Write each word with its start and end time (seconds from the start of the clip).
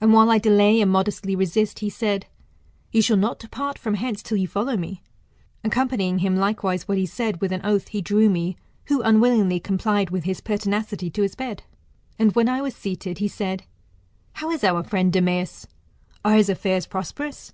And 0.00 0.12
while 0.12 0.30
I 0.30 0.38
delay 0.38 0.80
and 0.80 0.88
modestly 0.88 1.34
resist, 1.34 1.80
he 1.80 1.90
said, 1.90 2.26
You 2.92 3.02
shall 3.02 3.16
not 3.16 3.40
depart 3.40 3.76
from 3.76 3.94
hence 3.94 4.22
till 4.22 4.36
you 4.38 4.46
follow 4.46 4.76
me. 4.76 5.02
Accompanying 5.64 6.36
likewise 6.36 6.86
what 6.86 6.96
he 6.96 7.06
said 7.06 7.40
with 7.40 7.50
an 7.50 7.62
oath, 7.64 7.88
he 7.88 8.00
drew 8.00 8.30
me, 8.30 8.56
who 8.84 9.02
unwillingly 9.02 9.58
complied 9.58 10.10
with 10.10 10.22
his 10.22 10.40
pertinacity, 10.40 11.10
to 11.10 11.22
his 11.22 11.34
bed. 11.34 11.64
And 12.20 12.36
when 12.36 12.48
I 12.48 12.62
was 12.62 12.76
seated, 12.76 13.18
he 13.18 13.26
said, 13.26 13.64
How 14.34 14.48
is 14.52 14.62
our 14.62 14.84
friend 14.84 15.12
Demeas? 15.12 15.66
Are 16.24 16.36
his 16.36 16.48
affairs 16.48 16.86
prosperous 16.86 17.52